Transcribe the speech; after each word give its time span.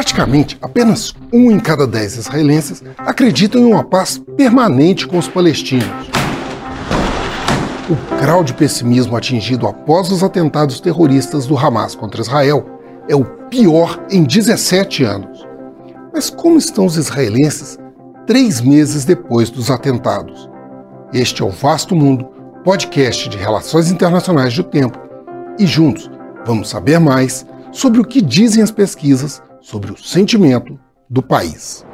Praticamente 0.00 0.56
apenas 0.62 1.14
um 1.30 1.50
em 1.50 1.60
cada 1.60 1.86
dez 1.86 2.16
israelenses 2.16 2.82
acreditam 2.96 3.60
em 3.60 3.64
uma 3.66 3.84
paz 3.84 4.16
permanente 4.34 5.06
com 5.06 5.18
os 5.18 5.28
palestinos. 5.28 6.08
O 7.86 8.18
grau 8.18 8.42
de 8.42 8.54
pessimismo 8.54 9.14
atingido 9.14 9.66
após 9.66 10.10
os 10.10 10.24
atentados 10.24 10.80
terroristas 10.80 11.44
do 11.44 11.54
Hamas 11.54 11.94
contra 11.94 12.22
Israel 12.22 12.64
é 13.10 13.14
o 13.14 13.26
pior 13.50 14.02
em 14.10 14.24
17 14.24 15.04
anos. 15.04 15.46
Mas 16.14 16.30
como 16.30 16.56
estão 16.56 16.86
os 16.86 16.96
israelenses 16.96 17.76
três 18.26 18.62
meses 18.62 19.04
depois 19.04 19.50
dos 19.50 19.70
atentados? 19.70 20.48
Este 21.12 21.42
é 21.42 21.44
o 21.44 21.50
Vasto 21.50 21.94
Mundo, 21.94 22.26
podcast 22.64 23.28
de 23.28 23.36
relações 23.36 23.90
internacionais 23.90 24.56
do 24.56 24.64
tempo, 24.64 24.98
e 25.58 25.66
juntos 25.66 26.10
vamos 26.46 26.70
saber 26.70 26.98
mais 26.98 27.44
sobre 27.70 28.00
o 28.00 28.04
que 28.04 28.22
dizem 28.22 28.62
as 28.62 28.70
pesquisas 28.70 29.42
sobre 29.60 29.92
o 29.92 29.96
sentimento 29.96 30.78
do 31.08 31.22
país. 31.22 31.84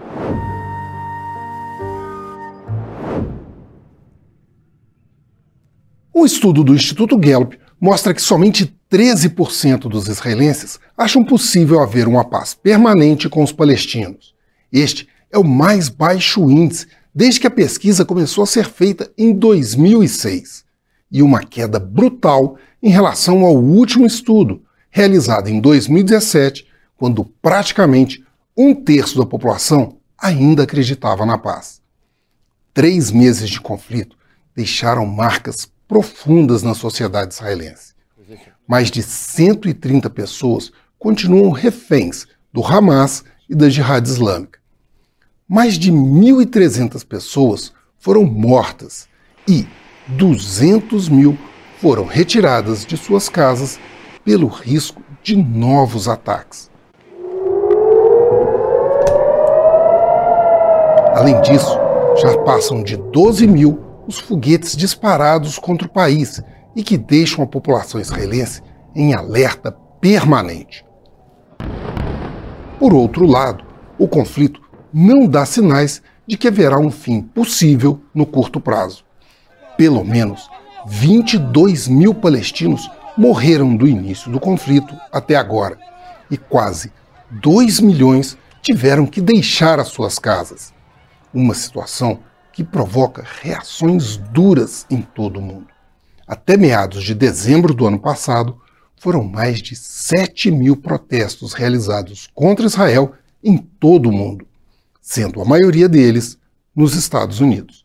Um 6.15 6.25
estudo 6.25 6.65
do 6.65 6.75
Instituto 6.75 7.17
Gallup 7.19 7.59
mostra 7.81 8.15
que 8.15 8.23
somente 8.23 8.75
13% 8.91 9.89
dos 9.89 10.09
israelenses 10.09 10.79
acham 10.97 11.25
possível 11.25 11.81
haver 11.83 12.09
uma 12.09 12.25
paz 12.25 12.55
permanente 12.55 13.29
com 13.29 13.43
os 13.43 13.53
palestinos. 13.53 14.35
Este 14.73 15.09
é 15.31 15.39
o 15.39 15.45
mais 15.45 15.89
baixo 15.89 16.51
índice 16.51 16.87
desde 17.15 17.41
que 17.41 17.47
a 17.47 17.51
pesquisa 17.51 18.05
começou 18.05 18.45
a 18.45 18.47
ser 18.47 18.67
feita 18.67 19.11
em 19.17 19.33
2006, 19.33 20.65
e 21.11 21.23
uma 21.23 21.41
queda 21.41 21.79
brutal 21.79 22.57
em 22.83 22.91
relação 22.91 23.45
ao 23.45 23.57
último 23.57 24.05
estudo, 24.05 24.63
realizado 24.91 25.49
em 25.49 25.61
2017, 25.61 26.67
quando 26.97 27.25
praticamente 27.25 28.25
um 28.57 28.75
terço 28.75 29.19
da 29.19 29.27
população 29.27 29.99
ainda 30.19 30.63
acreditava 30.63 31.27
na 31.27 31.37
paz. 31.37 31.83
Três 32.73 33.11
meses 33.11 33.51
de 33.51 33.61
conflito 33.61 34.17
deixaram 34.55 35.07
marcas 35.07 35.71
profundas 35.87 36.63
na 36.63 36.75
sociedade 36.75 37.35
israelense. 37.35 37.95
Mais 38.67 38.91
de 38.91 39.03
130 39.03 40.11
pessoas 40.11 40.73
continuam 40.99 41.51
reféns 41.51 42.27
do 42.53 42.65
Hamas 42.65 43.23
e 43.49 43.55
da 43.55 43.69
Jihad 43.69 44.05
Islâmica. 44.07 44.59
Mais 45.49 45.79
de 45.79 45.93
1.300 45.93 47.07
pessoas 47.07 47.73
foram 47.99 48.25
mortas 48.25 49.09
e 49.47 49.67
200 50.09 51.09
mil 51.09 51.39
foram 51.81 52.05
retiradas 52.05 52.85
de 52.85 52.97
suas 52.97 53.29
casas 53.29 53.79
pelo 54.25 54.49
risco 54.49 55.03
de 55.23 55.37
novos 55.37 56.09
ataques. 56.09 56.71
Além 61.17 61.41
disso, 61.41 61.79
já 62.21 62.37
passam 62.45 62.83
de 62.83 62.95
12 62.95 63.47
mil 63.47 63.81
os 64.07 64.19
foguetes 64.19 64.77
disparados 64.77 65.59
contra 65.59 65.87
o 65.87 65.91
país 65.91 66.43
e 66.77 66.85
que 66.85 66.99
deixam 66.99 67.43
a 67.43 67.47
população 67.47 67.99
israelense 67.99 68.63
em 68.95 69.15
alerta 69.15 69.73
permanente. 69.99 70.85
Por 72.79 72.93
outro 72.93 73.25
lado, 73.25 73.65
o 73.99 74.07
conflito 74.07 74.61
não 74.93 75.27
dá 75.27 75.47
sinais 75.47 76.03
de 76.27 76.37
que 76.37 76.49
haverá 76.49 76.79
um 76.79 76.91
fim 76.91 77.23
possível 77.23 77.99
no 78.15 78.27
curto 78.27 78.61
prazo. 78.61 79.03
Pelo 79.75 80.05
menos 80.05 80.51
22 80.87 81.89
mil 81.89 82.13
palestinos 82.13 82.91
morreram 83.17 83.75
do 83.75 83.89
início 83.89 84.31
do 84.31 84.39
conflito 84.39 84.95
até 85.11 85.35
agora 85.35 85.79
e 86.31 86.37
quase 86.37 86.93
2 87.31 87.81
milhões 87.81 88.37
tiveram 88.61 89.07
que 89.07 89.23
deixar 89.23 89.81
as 89.81 89.89
suas 89.89 90.19
casas. 90.19 90.76
Uma 91.37 91.53
situação 91.53 92.21
que 92.51 92.65
provoca 92.65 93.23
reações 93.43 94.17
duras 94.17 94.87
em 94.89 95.03
todo 95.03 95.37
o 95.37 95.43
mundo. 95.43 95.67
Até 96.27 96.57
meados 96.57 97.05
de 97.05 97.15
dezembro 97.15 97.75
do 97.75 97.87
ano 97.87 97.99
passado, 97.99 98.59
foram 98.99 99.23
mais 99.23 99.61
de 99.61 99.77
7 99.77 100.51
mil 100.51 100.79
protestos 100.79 101.53
realizados 101.53 102.31
contra 102.35 102.65
Israel 102.65 103.13
em 103.45 103.59
todo 103.59 104.09
o 104.09 104.13
mundo, 104.13 104.47
sendo 105.03 105.43
a 105.43 105.45
maioria 105.45 105.91
deles 105.91 106.39
nos 106.75 106.95
Estados 106.95 107.39
Unidos. 107.39 107.85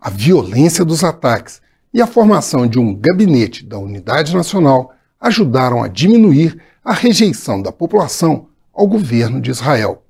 A 0.00 0.10
violência 0.10 0.84
dos 0.84 1.04
ataques 1.04 1.62
e 1.94 2.02
a 2.02 2.06
formação 2.08 2.66
de 2.66 2.80
um 2.80 2.92
gabinete 2.92 3.64
da 3.64 3.78
Unidade 3.78 4.34
Nacional 4.34 4.92
ajudaram 5.20 5.84
a 5.84 5.86
diminuir 5.86 6.60
a 6.84 6.92
rejeição 6.92 7.62
da 7.62 7.70
população 7.70 8.48
ao 8.74 8.88
governo 8.88 9.40
de 9.40 9.52
Israel, 9.52 10.02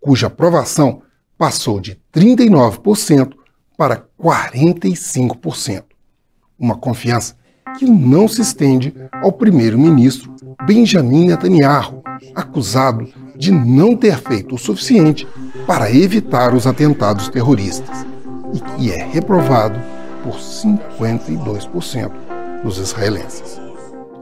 cuja 0.00 0.28
aprovação 0.28 1.02
passou 1.36 1.80
de 1.80 1.98
39% 2.12 3.32
para 3.76 4.06
45%. 4.20 5.84
Uma 6.58 6.76
confiança 6.76 7.36
que 7.78 7.84
não 7.84 8.28
se 8.28 8.40
estende 8.40 8.94
ao 9.12 9.32
primeiro-ministro 9.32 10.34
Benjamin 10.66 11.26
Netanyahu, 11.28 12.02
acusado 12.34 13.08
de 13.36 13.50
não 13.50 13.96
ter 13.96 14.16
feito 14.18 14.54
o 14.54 14.58
suficiente 14.58 15.26
para 15.66 15.90
evitar 15.90 16.54
os 16.54 16.66
atentados 16.66 17.28
terroristas, 17.28 18.06
e 18.52 18.60
que 18.60 18.92
é 18.92 19.04
reprovado 19.04 19.80
por 20.22 20.34
52% 20.34 22.12
dos 22.62 22.78
israelenses. 22.78 23.60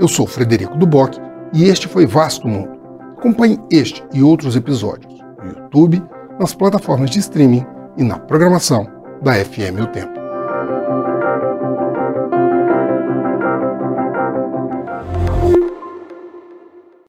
Eu 0.01 0.09
sou 0.09 0.27
Frederico 0.27 0.77
Duboc 0.77 1.17
e 1.53 1.65
este 1.65 1.87
foi 1.87 2.07
Vasto 2.07 2.49
Mundo. 2.49 2.71
Acompanhe 3.19 3.61
este 3.71 4.03
e 4.13 4.23
outros 4.23 4.57
episódios 4.57 5.13
no 5.39 5.51
YouTube 5.51 6.03
nas 6.39 6.55
plataformas 6.55 7.11
de 7.11 7.19
streaming 7.19 7.65
e 7.97 8.03
na 8.03 8.19
programação 8.19 8.87
da 9.23 9.35
FM 9.35 9.81
O 9.83 9.87
Tempo. 9.87 10.22